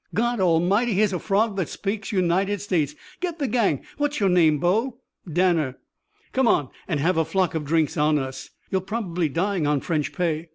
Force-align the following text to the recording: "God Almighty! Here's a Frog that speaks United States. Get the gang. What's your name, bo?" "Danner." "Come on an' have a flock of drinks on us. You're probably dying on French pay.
"God 0.15 0.39
Almighty! 0.39 0.93
Here's 0.95 1.13
a 1.13 1.19
Frog 1.19 1.57
that 1.57 1.69
speaks 1.69 2.11
United 2.11 2.59
States. 2.59 2.95
Get 3.19 3.37
the 3.37 3.45
gang. 3.47 3.81
What's 3.99 4.19
your 4.19 4.29
name, 4.29 4.57
bo?" 4.57 4.97
"Danner." 5.31 5.77
"Come 6.33 6.47
on 6.47 6.69
an' 6.87 6.97
have 6.97 7.17
a 7.17 7.23
flock 7.23 7.53
of 7.53 7.65
drinks 7.65 7.97
on 7.97 8.17
us. 8.17 8.49
You're 8.71 8.81
probably 8.81 9.29
dying 9.29 9.67
on 9.67 9.79
French 9.79 10.11
pay. 10.11 10.49